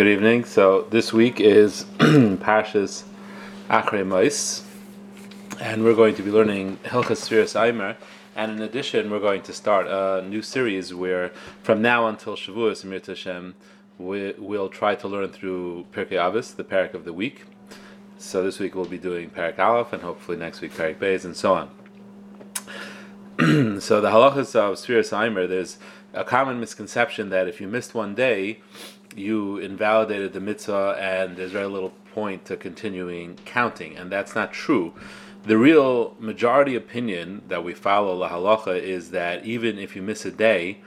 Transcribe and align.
Good 0.00 0.08
evening. 0.08 0.46
So 0.46 0.86
this 0.88 1.12
week 1.12 1.40
is 1.40 1.84
Parshas 1.98 3.02
Achrei 3.68 4.06
Mois, 4.06 4.64
and 5.60 5.84
we're 5.84 5.94
going 5.94 6.14
to 6.14 6.22
be 6.22 6.30
learning 6.30 6.78
Hilchas 6.84 7.28
Sfiras 7.28 7.54
Aimer. 7.54 7.98
And 8.34 8.50
in 8.50 8.62
addition, 8.62 9.10
we're 9.10 9.20
going 9.20 9.42
to 9.42 9.52
start 9.52 9.86
a 9.88 10.26
new 10.26 10.40
series 10.40 10.94
where, 10.94 11.32
from 11.62 11.82
now 11.82 12.06
until 12.06 12.34
Shavuos, 12.34 12.82
Mir 12.82 13.00
Tashem, 13.00 13.52
we, 13.98 14.32
will 14.38 14.70
try 14.70 14.94
to 14.94 15.06
learn 15.06 15.28
through 15.32 15.84
Pirkei 15.92 16.12
Avos, 16.12 16.56
the 16.56 16.64
parak 16.64 16.94
of 16.94 17.04
the 17.04 17.12
week. 17.12 17.44
So 18.16 18.42
this 18.42 18.58
week 18.58 18.74
we'll 18.74 18.86
be 18.86 18.96
doing 18.96 19.28
Parak 19.28 19.58
Aleph, 19.58 19.92
and 19.92 20.02
hopefully 20.02 20.38
next 20.38 20.62
week 20.62 20.72
Parak 20.72 20.96
Beis, 20.96 21.26
and 21.26 21.36
so 21.36 21.52
on. 21.52 21.68
so 23.82 24.00
the 24.00 24.08
halachas 24.08 24.56
of 24.56 24.76
Sfiras 24.76 25.12
Aimer, 25.12 25.46
there's 25.46 25.76
a 26.14 26.24
common 26.24 26.58
misconception 26.58 27.28
that 27.28 27.46
if 27.48 27.60
you 27.60 27.68
missed 27.68 27.94
one 27.94 28.14
day, 28.14 28.60
you 29.20 29.58
invalidated 29.58 30.32
the 30.32 30.40
mitzvah 30.40 30.96
and 30.98 31.36
there's 31.36 31.52
very 31.52 31.66
little 31.66 31.92
point 32.12 32.44
to 32.46 32.56
continuing 32.56 33.36
counting, 33.44 33.96
and 33.96 34.10
that's 34.10 34.34
not 34.34 34.52
true. 34.52 34.94
The 35.44 35.56
real 35.56 36.16
majority 36.18 36.74
opinion 36.74 37.42
that 37.48 37.64
we 37.64 37.72
follow 37.72 38.14
la 38.14 38.28
halacha 38.28 38.78
is 38.78 39.10
that 39.12 39.44
even 39.44 39.78
if 39.78 39.96
you 39.96 40.02
miss 40.02 40.26
a 40.26 40.30
day, 40.30 40.80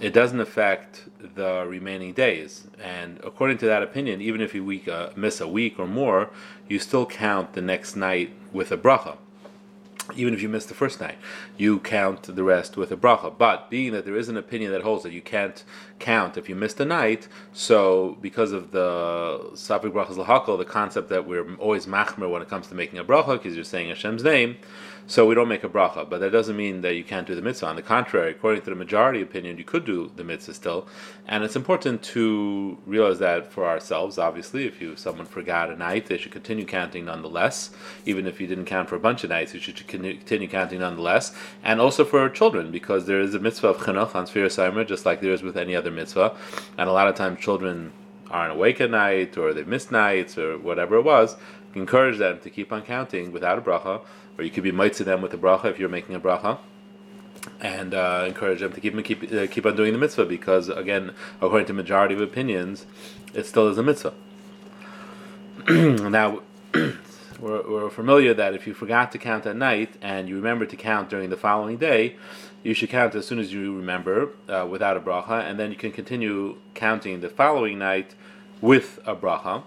it 0.00 0.12
doesn't 0.12 0.40
affect 0.40 1.08
the 1.36 1.64
remaining 1.68 2.12
days. 2.12 2.66
And 2.82 3.20
according 3.22 3.58
to 3.58 3.66
that 3.66 3.82
opinion, 3.82 4.20
even 4.20 4.40
if 4.40 4.54
you 4.54 4.64
week, 4.64 4.88
uh, 4.88 5.10
miss 5.14 5.40
a 5.40 5.46
week 5.46 5.78
or 5.78 5.86
more, 5.86 6.30
you 6.68 6.80
still 6.80 7.06
count 7.06 7.52
the 7.52 7.62
next 7.62 7.94
night 7.94 8.32
with 8.52 8.72
a 8.72 8.76
bracha 8.76 9.18
even 10.16 10.34
if 10.34 10.42
you 10.42 10.48
miss 10.48 10.66
the 10.66 10.74
first 10.74 11.00
night, 11.00 11.16
you 11.56 11.78
count 11.78 12.22
the 12.24 12.42
rest 12.42 12.76
with 12.76 12.90
a 12.90 12.96
bracha. 12.96 13.36
But 13.36 13.70
being 13.70 13.92
that 13.92 14.04
there 14.04 14.16
is 14.16 14.28
an 14.28 14.36
opinion 14.36 14.72
that 14.72 14.82
holds 14.82 15.04
that 15.04 15.12
you 15.12 15.22
can't 15.22 15.62
count 15.98 16.36
if 16.36 16.48
you 16.48 16.54
miss 16.54 16.74
the 16.74 16.84
night, 16.84 17.28
so 17.52 18.18
because 18.20 18.52
of 18.52 18.72
the 18.72 19.50
Safik 19.54 19.92
brachas 19.92 20.16
lahakal, 20.16 20.58
the 20.58 20.64
concept 20.64 21.08
that 21.10 21.26
we're 21.26 21.54
always 21.56 21.86
machmer 21.86 22.30
when 22.30 22.42
it 22.42 22.48
comes 22.48 22.66
to 22.68 22.74
making 22.74 22.98
a 22.98 23.04
bracha, 23.04 23.34
because 23.34 23.54
you're 23.54 23.64
saying 23.64 23.88
Hashem's 23.88 24.24
name, 24.24 24.56
so 25.06 25.26
we 25.26 25.34
don't 25.34 25.48
make 25.48 25.64
a 25.64 25.68
bracha. 25.68 26.08
But 26.08 26.20
that 26.20 26.30
doesn't 26.30 26.56
mean 26.56 26.80
that 26.82 26.94
you 26.94 27.04
can't 27.04 27.26
do 27.26 27.34
the 27.34 27.42
mitzvah. 27.42 27.66
On 27.66 27.76
the 27.76 27.82
contrary, 27.82 28.30
according 28.30 28.62
to 28.62 28.70
the 28.70 28.76
majority 28.76 29.20
opinion, 29.20 29.58
you 29.58 29.64
could 29.64 29.84
do 29.84 30.10
the 30.16 30.24
mitzvah 30.24 30.54
still. 30.54 30.88
And 31.26 31.44
it's 31.44 31.56
important 31.56 32.02
to 32.04 32.78
realize 32.86 33.18
that 33.18 33.52
for 33.52 33.66
ourselves. 33.66 34.18
Obviously, 34.18 34.66
if 34.66 34.80
you 34.80 34.96
someone 34.96 35.26
forgot 35.26 35.70
a 35.70 35.76
night, 35.76 36.06
they 36.06 36.18
should 36.18 36.32
continue 36.32 36.64
counting 36.64 37.04
nonetheless. 37.04 37.70
Even 38.06 38.26
if 38.26 38.40
you 38.40 38.46
didn't 38.46 38.64
count 38.64 38.88
for 38.88 38.96
a 38.96 39.00
bunch 39.00 39.24
of 39.24 39.30
nights, 39.30 39.54
you 39.54 39.60
should 39.60 39.86
continue 39.98 40.48
counting 40.48 40.80
nonetheless. 40.80 41.34
And 41.62 41.80
also 41.80 42.04
for 42.04 42.28
children, 42.28 42.70
because 42.70 43.06
there 43.06 43.20
is 43.20 43.34
a 43.34 43.38
mitzvah 43.38 43.68
of 43.68 43.76
chinuch 43.78 44.14
on 44.14 44.26
Sfiras 44.26 44.58
Aimer, 44.58 44.84
just 44.84 45.06
like 45.06 45.20
there 45.20 45.32
is 45.32 45.42
with 45.42 45.56
any 45.56 45.74
other 45.76 45.90
mitzvah. 45.90 46.36
And 46.78 46.88
a 46.88 46.92
lot 46.92 47.08
of 47.08 47.14
times 47.14 47.40
children 47.40 47.92
aren't 48.30 48.52
awake 48.52 48.80
at 48.80 48.90
night, 48.90 49.36
or 49.36 49.52
they 49.52 49.64
miss 49.64 49.90
nights, 49.90 50.38
or 50.38 50.58
whatever 50.58 50.96
it 50.96 51.02
was. 51.02 51.36
Encourage 51.74 52.18
them 52.18 52.38
to 52.40 52.50
keep 52.50 52.72
on 52.72 52.82
counting 52.82 53.32
without 53.32 53.58
a 53.58 53.62
bracha 53.62 54.02
or 54.38 54.44
you 54.44 54.50
could 54.50 54.62
be 54.62 54.72
mitzvah 54.72 55.04
them 55.04 55.22
with 55.22 55.34
a 55.34 55.38
bracha 55.38 55.66
if 55.66 55.78
you're 55.78 55.88
making 55.88 56.14
a 56.14 56.20
bracha, 56.20 56.58
and 57.60 57.94
uh, 57.94 58.24
encourage 58.26 58.60
them 58.60 58.72
to 58.72 58.80
keep 58.80 59.04
keep 59.04 59.32
uh, 59.32 59.46
keep 59.46 59.66
on 59.66 59.76
doing 59.76 59.92
the 59.92 59.98
mitzvah 59.98 60.24
because 60.24 60.68
again, 60.68 61.14
according 61.40 61.66
to 61.66 61.72
majority 61.72 62.14
of 62.14 62.20
opinions, 62.20 62.86
it 63.34 63.46
still 63.46 63.68
is 63.68 63.78
a 63.78 63.82
mitzvah. 63.82 64.14
now. 65.68 66.40
we're, 67.42 67.68
we're 67.68 67.90
familiar 67.90 68.32
that 68.34 68.54
if 68.54 68.66
you 68.66 68.72
forgot 68.72 69.12
to 69.12 69.18
count 69.18 69.44
at 69.46 69.56
night 69.56 69.96
and 70.00 70.28
you 70.28 70.36
remember 70.36 70.64
to 70.64 70.76
count 70.76 71.10
during 71.10 71.28
the 71.28 71.36
following 71.36 71.76
day, 71.76 72.16
you 72.62 72.72
should 72.72 72.88
count 72.88 73.14
as 73.16 73.26
soon 73.26 73.40
as 73.40 73.52
you 73.52 73.76
remember 73.76 74.30
uh, 74.48 74.66
without 74.70 74.96
a 74.96 75.00
bracha, 75.00 75.42
and 75.42 75.58
then 75.58 75.70
you 75.70 75.76
can 75.76 75.90
continue 75.90 76.56
counting 76.74 77.20
the 77.20 77.28
following 77.28 77.78
night 77.78 78.14
with 78.60 79.00
a 79.04 79.16
bracha. 79.16 79.64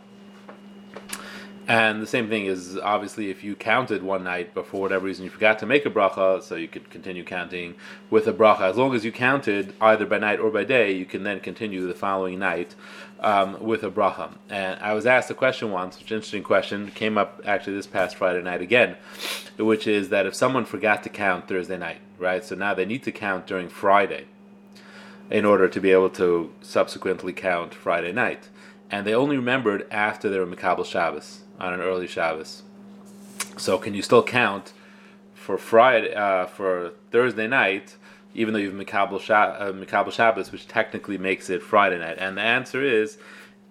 And 1.68 2.00
the 2.00 2.08
same 2.08 2.30
thing 2.30 2.46
is 2.46 2.78
obviously 2.78 3.32
if 3.32 3.44
you 3.44 3.56
counted 3.56 4.04
one 4.04 4.24
night, 4.24 4.54
but 4.54 4.68
for 4.68 4.80
whatever 4.80 5.06
reason 5.06 5.24
you 5.24 5.32
forgot 5.32 5.58
to 5.60 5.66
make 5.66 5.86
a 5.86 5.90
bracha, 5.90 6.44
so 6.44 6.56
you 6.56 6.68
could 6.68 6.92
continue 6.92 7.24
counting 7.24 7.76
with 8.12 8.28
a 8.28 8.34
bracha. 8.34 8.62
As 8.62 8.78
long 8.78 8.94
as 8.94 9.04
you 9.04 9.12
counted 9.12 9.74
either 9.82 10.06
by 10.06 10.20
night 10.20 10.40
or 10.40 10.52
by 10.52 10.64
day, 10.64 10.92
you 10.92 11.06
can 11.06 11.24
then 11.24 11.40
continue 11.40 11.88
the 11.88 11.96
following 11.96 12.38
night 12.38 12.76
um, 13.20 13.64
with 13.64 13.84
a 13.84 13.90
bracha. 13.90 14.34
And 14.48 14.80
I 14.80 14.94
was 14.94 15.08
asked 15.08 15.32
a 15.32 15.34
question 15.34 15.72
once, 15.72 15.98
which 15.98 16.12
interesting 16.12 16.44
question, 16.44 16.92
came 16.92 17.18
up 17.18 17.42
actually 17.46 17.76
this 17.78 17.88
past 17.88 18.16
Friday 18.16 18.44
night 18.44 18.62
again, 18.62 18.96
which 19.58 19.88
is 19.88 20.10
that 20.10 20.28
if 20.28 20.36
someone 20.36 20.66
forgot 20.66 21.02
to 21.04 21.10
count 21.10 21.48
Thursday 21.48 21.78
night, 21.78 22.00
right? 22.20 22.46
So 22.46 22.54
now 22.54 22.76
they 22.76 22.86
need 22.86 23.02
to 23.04 23.12
count 23.12 23.48
during 23.48 23.70
Friday 23.70 24.26
in 25.32 25.46
order 25.46 25.68
to 25.68 25.82
be 25.82 25.92
able 25.92 26.12
to 26.12 26.54
subsequently 26.62 27.34
count 27.34 27.74
Friday 27.74 28.12
night. 28.12 28.50
And 28.92 29.08
they 29.08 29.16
only 29.16 29.36
remembered 29.36 29.88
after 29.90 30.30
they 30.30 30.38
were 30.38 30.46
Mikabel 30.46 30.86
Shabbos 30.86 31.42
on 31.60 31.74
an 31.74 31.82
early 31.82 32.08
Shabbos. 32.08 32.64
So 33.58 33.78
can 33.78 33.94
you 33.94 34.02
still 34.02 34.24
count 34.24 34.74
for 35.34 35.58
Friday 35.58 36.14
uh, 36.14 36.46
for 36.46 36.92
Thursday 37.12 37.48
night, 37.48 37.96
even 38.34 38.54
though 38.54 38.60
you've 38.60 38.74
Mikabel, 38.74 39.20
Shab- 39.20 39.62
uh, 39.62 40.12
Shabbos, 40.12 40.52
which 40.52 40.68
technically 40.68 41.18
makes 41.18 41.50
it 41.50 41.62
Friday 41.62 42.00
night? 42.00 42.18
And 42.20 42.38
the 42.38 42.42
answer 42.42 42.84
is 42.84 43.18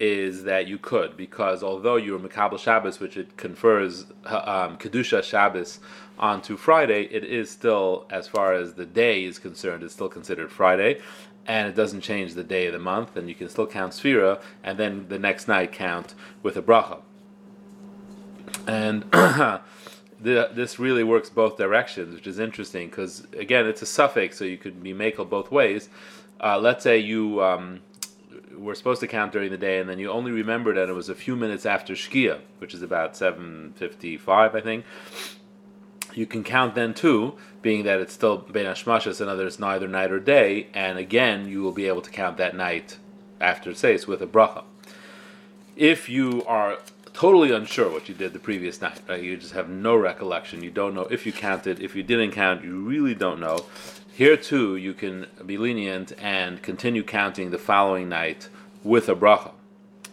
is 0.00 0.43
that 0.43 0.67
you 0.67 0.77
could 0.77 1.17
because 1.17 1.62
although 1.62 1.97
you're 1.97 2.19
Mikabel 2.19 2.59
Shabbos, 2.59 2.99
which 2.99 3.17
it 3.17 3.37
confers 3.37 4.06
um, 4.25 4.77
kedusha 4.77 5.22
Shabbos 5.22 5.78
onto 6.19 6.56
Friday, 6.56 7.05
it 7.05 7.25
is 7.25 7.51
still, 7.51 8.06
as 8.11 8.27
far 8.27 8.55
as 8.55 8.75
the 8.75 8.87
day 8.87 9.25
is 9.25 9.39
concerned, 9.39 9.83
it's 9.83 9.95
still 9.95 10.09
considered 10.09 10.51
Friday, 10.51 11.01
and 11.47 11.69
it 11.69 11.75
doesn't 11.75 12.01
change 12.01 12.34
the 12.34 12.45
day 12.45 12.66
of 12.66 12.72
the 12.72 12.78
month, 12.78 13.16
and 13.16 13.28
you 13.28 13.34
can 13.34 13.49
still 13.49 13.66
count 13.66 13.93
Sfira, 13.93 14.41
and 14.62 14.78
then 14.78 15.06
the 15.09 15.19
next 15.19 15.47
night 15.47 15.72
count 15.72 16.15
with 16.43 16.56
a 16.56 16.62
bracha 16.62 17.01
and 18.66 19.02
the, 19.12 20.50
this 20.52 20.78
really 20.78 21.04
works 21.04 21.30
both 21.30 21.56
directions, 21.56 22.14
which 22.14 22.26
is 22.26 22.38
interesting 22.38 22.88
because 22.88 23.26
again, 23.36 23.66
it's 23.66 23.82
a 23.82 23.84
safek, 23.84 24.34
so 24.34 24.44
you 24.44 24.56
could 24.56 24.82
be 24.82 24.92
makel 24.92 25.28
both 25.28 25.50
ways. 25.50 25.88
Uh, 26.41 26.58
let's 26.58 26.82
say 26.82 26.98
you 26.98 27.42
um, 27.42 27.80
were 28.56 28.74
supposed 28.74 29.00
to 29.00 29.06
count 29.06 29.32
during 29.32 29.50
the 29.50 29.58
day, 29.58 29.78
and 29.78 29.88
then 29.88 29.98
you 29.98 30.10
only 30.10 30.32
remembered 30.32 30.76
that 30.76 30.88
it 30.88 30.94
was 30.94 31.08
a 31.08 31.14
few 31.14 31.36
minutes 31.36 31.66
after 31.66 31.94
Shkia, 31.94 32.41
which 32.58 32.74
is 32.74 32.82
about 32.82 33.16
seven 33.16 33.72
fifty-five, 33.76 34.54
I 34.54 34.60
think. 34.60 34.84
You 36.14 36.26
can 36.26 36.44
count 36.44 36.74
then 36.74 36.94
too, 36.94 37.34
being 37.60 37.84
that 37.84 38.00
it's 38.00 38.12
still 38.12 38.38
Ben 38.38 38.66
Hashmashas, 38.66 39.20
and 39.20 39.28
other 39.28 39.47
it's 39.47 39.58
neither 39.58 39.88
night 39.88 40.12
or 40.12 40.20
day, 40.20 40.69
and 40.72 40.98
again 40.98 41.48
you 41.48 41.62
will 41.62 41.72
be 41.72 41.86
able 41.86 42.03
to 42.03 42.10
count 42.10 42.36
that 42.38 42.56
night 42.56 42.98
after 43.41 43.74
Seis 43.74 44.06
with 44.06 44.22
a 44.22 44.26
bracha. 44.26 44.64
If 45.76 46.08
you 46.08 46.44
are 46.47 46.78
totally 47.14 47.52
unsure 47.52 47.91
what 47.91 48.08
you 48.08 48.14
did 48.14 48.32
the 48.32 48.38
previous 48.38 48.82
night. 48.82 49.00
Right? 49.08 49.22
You 49.22 49.36
just 49.36 49.54
have 49.54 49.70
no 49.70 49.97
recollection. 49.97 50.62
You 50.62 50.70
don't 50.70 50.94
know 50.94 51.06
if 51.10 51.25
you 51.25 51.32
counted. 51.32 51.80
If 51.80 51.97
you 51.97 52.02
didn't 52.02 52.32
count, 52.32 52.62
you 52.62 52.80
really 52.80 53.14
don't 53.14 53.41
know. 53.41 53.64
Here 54.14 54.36
too, 54.36 54.76
you 54.76 54.92
can 54.92 55.26
be 55.47 55.56
lenient 55.56 56.12
and 56.19 56.62
continue 56.62 57.03
counting 57.03 57.50
the 57.50 57.58
following 57.58 58.08
night 58.08 58.48
with 58.84 59.08
a 59.08 59.16
bracha, 59.16 59.53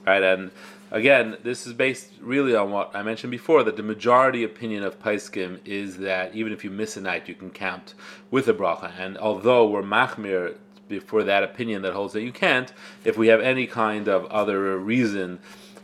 right? 0.08 0.24
And 0.24 0.50
again, 0.90 1.38
this 1.44 1.68
is 1.68 1.74
based 1.74 2.10
really 2.20 2.56
on 2.56 2.72
what 2.72 2.90
I 2.96 3.04
mentioned 3.04 3.30
before 3.30 3.64
that 3.64 3.78
the 3.78 3.84
majority 3.84 4.44
opinion 4.44 4.84
of 4.84 5.00
Paiskim 5.00 5.60
is 5.66 5.98
that 5.98 6.34
even 6.34 6.52
if 6.52 6.64
you 6.64 6.72
miss 6.72 6.98
a 6.98 7.02
night, 7.02 7.28
you 7.28 7.36
can 7.36 7.52
count 7.52 7.94
with 8.32 8.48
a 8.48 8.54
bracha. 8.54 8.92
And 8.98 9.18
although 9.20 9.68
we're 9.68 9.84
machmir 9.84 10.56
for 11.06 11.24
that 11.24 11.44
opinion 11.44 11.84
that 11.84 11.94
holds 11.94 12.14
that 12.14 12.24
you 12.24 12.32
can't, 12.32 12.74
if 13.06 13.18
we 13.18 13.28
have 13.28 13.40
any 13.40 13.68
kind 13.68 14.08
of 14.08 14.26
other 14.26 14.78
reason 14.78 15.40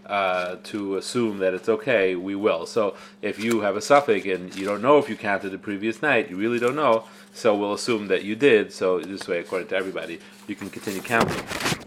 uh, 0.07 0.56
to 0.63 0.97
assume 0.97 1.40
that 1.40 1.53
it's 1.53 1.69
okay, 1.69 2.16
we 2.16 2.35
will. 2.35 2.66
So 2.66 2.95
if 3.22 3.44
you 3.44 3.62
have 3.62 3.75
a 3.75 3.79
safek 3.79 4.34
and 4.34 4.56
you 4.56 4.66
don't 4.66 4.81
know 4.81 4.97
if 4.97 5.09
you 5.09 5.16
counted 5.16 5.50
the 5.50 5.57
previous 5.57 6.01
night, 6.01 6.29
you 6.29 6.38
really 6.38 6.59
don't 6.59 6.75
know, 6.75 7.03
so 7.34 7.56
we'll 7.56 7.73
assume 7.73 8.07
that 8.07 8.23
you 8.23 8.35
did. 8.35 8.72
So 8.72 9.00
this 9.00 9.28
way, 9.28 9.40
according 9.40 9.68
to 9.69 9.75
everybody, 9.75 10.19
you 10.47 10.56
can 10.56 10.69
continue 10.69 11.01
counting. 11.01 11.87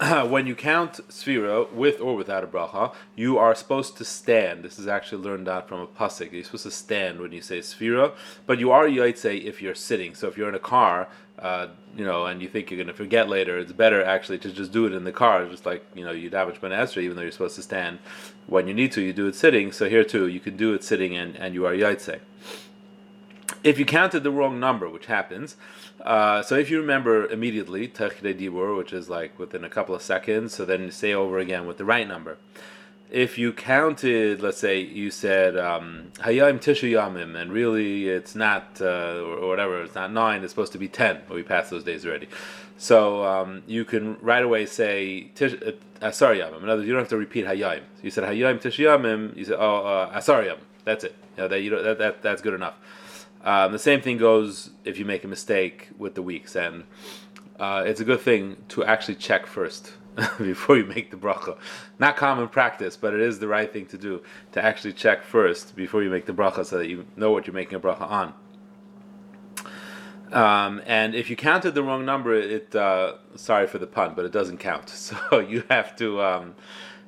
when 0.28 0.46
you 0.46 0.54
count 0.54 0.94
sphira 1.10 1.70
with 1.72 2.00
or 2.00 2.16
without 2.16 2.42
a 2.42 2.46
bracha, 2.46 2.94
you 3.16 3.36
are 3.36 3.54
supposed 3.54 3.98
to 3.98 4.04
stand. 4.04 4.64
This 4.64 4.78
is 4.78 4.86
actually 4.86 5.22
learned 5.22 5.46
out 5.46 5.68
from 5.68 5.80
a 5.80 5.86
pasuk. 5.86 6.32
You're 6.32 6.42
supposed 6.42 6.62
to 6.62 6.70
stand 6.70 7.20
when 7.20 7.32
you 7.32 7.42
say 7.42 7.58
sphira, 7.58 8.14
but 8.46 8.58
you 8.58 8.70
are 8.72 8.88
say 9.14 9.36
if 9.36 9.60
you're 9.60 9.74
sitting. 9.74 10.14
So 10.14 10.26
if 10.26 10.38
you're 10.38 10.48
in 10.48 10.54
a 10.54 10.58
car, 10.58 11.08
uh, 11.38 11.68
you 11.94 12.04
know, 12.04 12.24
and 12.24 12.40
you 12.40 12.48
think 12.48 12.70
you're 12.70 12.78
going 12.78 12.86
to 12.86 12.94
forget 12.94 13.28
later, 13.28 13.58
it's 13.58 13.72
better 13.72 14.02
actually 14.02 14.38
to 14.38 14.50
just 14.50 14.72
do 14.72 14.86
it 14.86 14.94
in 14.94 15.04
the 15.04 15.12
car, 15.12 15.46
just 15.46 15.66
like 15.66 15.84
you 15.94 16.04
know 16.04 16.12
you 16.12 16.30
davish 16.30 16.58
ben 16.62 16.72
Esther, 16.72 17.00
even 17.00 17.16
though 17.16 17.22
you're 17.22 17.30
supposed 17.30 17.56
to 17.56 17.62
stand 17.62 17.98
when 18.46 18.66
you 18.66 18.72
need 18.72 18.92
to, 18.92 19.02
you 19.02 19.12
do 19.12 19.26
it 19.26 19.34
sitting. 19.34 19.70
So 19.70 19.86
here 19.88 20.04
too, 20.04 20.28
you 20.28 20.40
can 20.40 20.56
do 20.56 20.72
it 20.72 20.82
sitting, 20.82 21.14
and 21.14 21.36
and 21.36 21.54
you 21.54 21.66
are 21.66 21.74
yaitse. 21.74 22.20
If 23.62 23.78
you 23.78 23.84
counted 23.84 24.22
the 24.22 24.30
wrong 24.30 24.58
number, 24.58 24.88
which 24.88 25.06
happens, 25.06 25.56
uh, 26.00 26.42
so 26.42 26.54
if 26.54 26.70
you 26.70 26.80
remember 26.80 27.26
immediately, 27.26 27.88
Dibur, 27.88 28.76
which 28.76 28.92
is 28.92 29.10
like 29.10 29.38
within 29.38 29.64
a 29.64 29.68
couple 29.68 29.94
of 29.94 30.00
seconds, 30.00 30.54
so 30.54 30.64
then 30.64 30.82
you 30.82 30.90
say 30.90 31.12
over 31.12 31.38
again 31.38 31.66
with 31.66 31.76
the 31.76 31.84
right 31.84 32.08
number. 32.08 32.38
if 33.10 33.36
you 33.38 33.52
counted, 33.52 34.40
let's 34.40 34.58
say 34.58 34.80
you 34.80 35.10
said 35.10 35.56
um, 35.58 36.12
Hayayim 36.18 36.60
Tisha 36.60 36.90
Yamim, 36.90 37.36
and 37.36 37.52
really 37.52 38.08
it's 38.08 38.34
not 38.34 38.78
uh, 38.80 39.20
or, 39.40 39.48
whatever, 39.48 39.82
it's 39.82 39.94
not 39.94 40.12
nine. 40.12 40.42
It's 40.42 40.52
supposed 40.52 40.72
to 40.72 40.78
be 40.78 40.88
ten. 40.88 41.20
But 41.28 41.34
we 41.34 41.42
passed 41.42 41.70
those 41.70 41.84
days 41.84 42.06
already. 42.06 42.28
So 42.78 43.24
um, 43.24 43.62
you 43.66 43.84
can 43.84 44.16
right 44.20 44.42
away 44.42 44.66
say 44.66 45.24
tish, 45.34 45.54
uh, 45.54 45.72
Asar 46.00 46.34
Yamim. 46.34 46.62
In 46.62 46.68
other 46.68 46.76
words, 46.76 46.86
you 46.86 46.92
don't 46.92 47.02
have 47.02 47.08
to 47.08 47.16
repeat 47.16 47.46
Hayayim. 47.46 47.82
You 48.02 48.10
said 48.10 48.24
Hayayim 48.24 48.60
Tisha 48.62 48.84
Yamim. 48.86 49.36
You 49.36 49.44
said 49.44 49.56
oh 49.58 49.86
uh, 49.86 50.12
Asar 50.14 50.42
Yamim. 50.44 50.60
That's 50.84 51.04
it. 51.04 51.14
You 51.36 51.42
know, 51.42 51.48
that, 51.48 51.60
you 51.60 51.82
that, 51.82 51.98
that 51.98 52.22
that's 52.22 52.42
good 52.42 52.54
enough. 52.54 52.74
Um, 53.42 53.72
the 53.72 53.78
same 53.78 54.00
thing 54.00 54.18
goes 54.18 54.70
if 54.84 54.98
you 54.98 55.04
make 55.04 55.24
a 55.24 55.28
mistake 55.28 55.88
with 55.96 56.14
the 56.14 56.22
weeks, 56.22 56.54
and 56.56 56.84
uh, 57.58 57.84
it's 57.86 58.00
a 58.00 58.04
good 58.04 58.20
thing 58.20 58.56
to 58.68 58.84
actually 58.84 59.14
check 59.14 59.46
first 59.46 59.92
before 60.38 60.76
you 60.76 60.84
make 60.84 61.10
the 61.10 61.16
bracha. 61.16 61.56
Not 61.98 62.16
common 62.16 62.48
practice, 62.48 62.96
but 62.96 63.14
it 63.14 63.20
is 63.20 63.38
the 63.38 63.48
right 63.48 63.72
thing 63.72 63.86
to 63.86 63.98
do 63.98 64.22
to 64.52 64.64
actually 64.64 64.92
check 64.92 65.22
first 65.22 65.74
before 65.74 66.02
you 66.02 66.10
make 66.10 66.26
the 66.26 66.34
bracha, 66.34 66.64
so 66.66 66.78
that 66.78 66.88
you 66.88 67.06
know 67.16 67.30
what 67.30 67.46
you're 67.46 67.54
making 67.54 67.76
a 67.76 67.80
bracha 67.80 68.02
on. 68.02 68.34
Um, 70.32 70.80
and 70.86 71.14
if 71.14 71.28
you 71.28 71.34
counted 71.34 71.74
the 71.74 71.82
wrong 71.82 72.04
number, 72.04 72.34
it 72.34 72.74
uh, 72.74 73.14
sorry 73.36 73.66
for 73.66 73.78
the 73.78 73.86
pun, 73.86 74.14
but 74.14 74.24
it 74.24 74.32
doesn't 74.32 74.58
count. 74.58 74.90
So 74.90 75.38
you 75.40 75.64
have 75.70 75.96
to. 75.96 76.20
Um, 76.22 76.54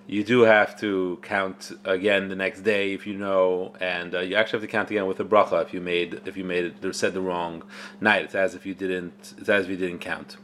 you 0.06 0.24
do 0.24 0.42
have 0.42 0.78
to 0.80 1.18
count 1.22 1.72
again 1.84 2.28
the 2.28 2.36
next 2.36 2.62
day 2.62 2.92
if 2.92 3.06
you 3.06 3.14
know, 3.14 3.72
and 3.80 4.14
uh, 4.14 4.20
you 4.20 4.36
actually 4.36 4.60
have 4.60 4.68
to 4.68 4.72
count 4.72 4.90
again 4.90 5.06
with 5.06 5.20
a 5.20 5.24
bracha 5.24 5.62
if 5.62 5.72
you 5.72 5.80
made 5.80 6.20
if 6.26 6.36
you 6.36 6.44
made 6.44 6.74
it 6.82 6.94
said 6.94 7.14
the 7.14 7.20
wrong 7.20 7.62
night. 8.00 8.24
It's 8.24 8.34
as 8.34 8.54
if 8.54 8.66
you 8.66 8.74
didn't. 8.74 9.34
It's 9.38 9.48
as 9.48 9.64
if 9.64 9.70
you 9.70 9.76
didn't 9.76 10.00
count. 10.00 10.36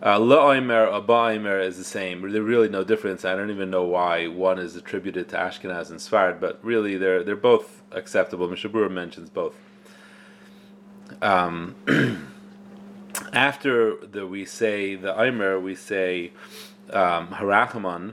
Uh, 0.00 0.16
La'oimer, 0.16 0.88
Abaimer 0.92 1.60
is 1.60 1.76
the 1.76 1.82
same. 1.82 2.20
There's 2.22 2.38
really 2.38 2.68
no 2.68 2.84
difference. 2.84 3.24
I 3.24 3.34
don't 3.34 3.50
even 3.50 3.68
know 3.68 3.82
why 3.82 4.28
one 4.28 4.60
is 4.60 4.76
attributed 4.76 5.28
to 5.30 5.36
Ashkenaz 5.36 5.90
and 5.90 5.98
Sfard, 5.98 6.38
but 6.38 6.60
really 6.62 6.96
they're 6.96 7.24
they're 7.24 7.34
both 7.34 7.82
acceptable. 7.90 8.48
Mishabur 8.48 8.88
mentions 8.90 9.28
both. 9.28 9.56
Um, 11.20 11.74
after 13.32 13.96
the 13.96 14.24
we 14.26 14.44
say 14.44 14.94
the 14.94 15.20
Aimer, 15.20 15.58
we 15.58 15.74
say 15.74 16.32
um, 16.92 17.28
Harachaman, 17.28 18.10
uh, 18.10 18.12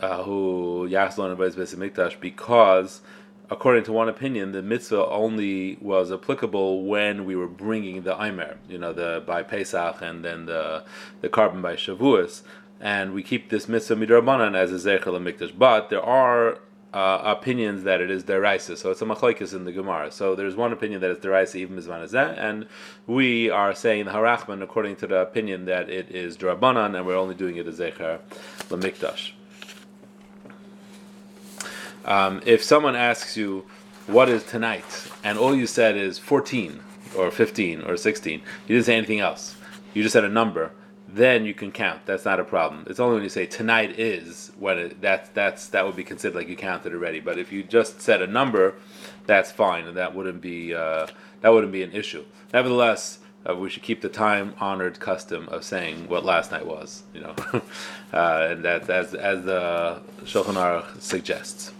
who 0.00 0.88
Yaslon 0.90 1.36
Mikdash, 1.36 2.18
because 2.20 3.02
according 3.50 3.82
to 3.84 3.92
one 3.92 4.08
opinion, 4.08 4.52
the 4.52 4.62
mitzvah 4.62 5.06
only 5.06 5.76
was 5.80 6.12
applicable 6.12 6.84
when 6.84 7.24
we 7.24 7.34
were 7.34 7.48
bringing 7.48 8.02
the 8.02 8.14
Aimer, 8.22 8.56
you 8.68 8.78
know, 8.78 8.92
the 8.92 9.22
by 9.26 9.42
Pesach 9.42 10.00
and 10.00 10.24
then 10.24 10.46
the 10.46 10.84
the 11.20 11.28
korban 11.28 11.60
by 11.60 11.74
Shavuos, 11.74 12.42
and 12.80 13.12
we 13.12 13.22
keep 13.22 13.50
this 13.50 13.68
mitzvah 13.68 13.96
midrabanan 13.96 14.56
as 14.56 14.72
a 14.72 14.76
zecher 14.76 15.04
mikdash. 15.04 15.56
But 15.56 15.90
there 15.90 16.02
are 16.02 16.58
uh, 16.94 17.20
opinions 17.24 17.84
that 17.84 18.00
it 18.00 18.10
is 18.10 18.24
deraisa, 18.24 18.76
so 18.76 18.90
it's 18.90 19.02
a 19.02 19.04
machlekes 19.04 19.52
in 19.52 19.64
the 19.64 19.72
Gemara. 19.72 20.10
So 20.10 20.34
there's 20.34 20.56
one 20.56 20.72
opinion 20.72 21.00
that 21.02 21.10
it's 21.10 21.24
deraisa 21.24 21.56
even 21.56 21.76
that, 21.76 22.38
and 22.38 22.66
we 23.06 23.50
are 23.50 23.74
saying 23.74 24.06
the 24.06 24.12
harachman 24.12 24.62
according 24.62 24.96
to 24.96 25.06
the 25.06 25.20
opinion 25.20 25.66
that 25.66 25.90
it 25.90 26.10
is 26.10 26.36
drabanan, 26.36 26.96
and 26.96 27.06
we're 27.06 27.16
only 27.16 27.34
doing 27.34 27.56
it 27.56 27.66
as 27.66 27.78
zecher 27.78 28.20
lemikdash. 28.68 29.32
Um, 32.04 32.40
if 32.44 32.62
someone 32.62 32.96
asks 32.96 33.36
you, 33.36 33.66
what 34.06 34.28
is 34.28 34.44
tonight? 34.44 34.84
And 35.22 35.38
all 35.38 35.54
you 35.54 35.66
said 35.66 35.96
is 35.96 36.18
14 36.18 36.80
or 37.16 37.30
15 37.30 37.82
or 37.82 37.96
16. 37.96 38.40
You 38.66 38.74
didn't 38.74 38.86
say 38.86 38.96
anything 38.96 39.20
else. 39.20 39.56
You 39.94 40.02
just 40.02 40.12
said 40.12 40.24
a 40.24 40.28
number. 40.28 40.72
Then 41.12 41.44
you 41.44 41.54
can 41.54 41.72
count. 41.72 42.06
That's 42.06 42.24
not 42.24 42.38
a 42.38 42.44
problem. 42.44 42.86
It's 42.88 43.00
only 43.00 43.14
when 43.14 43.24
you 43.24 43.28
say 43.28 43.46
tonight 43.46 43.98
is 43.98 44.52
when 44.58 44.78
it, 44.78 45.00
that's 45.00 45.28
that's 45.30 45.66
that 45.68 45.84
would 45.84 45.96
be 45.96 46.04
considered 46.04 46.36
like 46.36 46.48
you 46.48 46.54
counted 46.54 46.92
already. 46.92 47.18
But 47.18 47.36
if 47.36 47.50
you 47.50 47.64
just 47.64 48.00
said 48.00 48.22
a 48.22 48.28
number, 48.28 48.74
that's 49.26 49.50
fine, 49.50 49.86
and 49.86 49.96
that 49.96 50.14
wouldn't 50.14 50.40
be 50.40 50.72
uh, 50.72 51.08
that 51.40 51.48
wouldn't 51.48 51.72
be 51.72 51.82
an 51.82 51.90
issue. 51.90 52.24
Nevertheless, 52.52 53.18
uh, 53.48 53.56
we 53.56 53.70
should 53.70 53.82
keep 53.82 54.02
the 54.02 54.08
time 54.08 54.54
honored 54.60 55.00
custom 55.00 55.48
of 55.48 55.64
saying 55.64 56.08
what 56.08 56.24
last 56.24 56.52
night 56.52 56.64
was. 56.64 57.02
You 57.12 57.22
know, 57.22 57.34
uh, 58.12 58.48
and 58.50 58.64
that's 58.64 58.88
as 58.88 59.12
as 59.14 59.44
the 59.44 60.00
Shulchan 60.22 60.54
Aruch 60.54 61.00
suggests. 61.00 61.72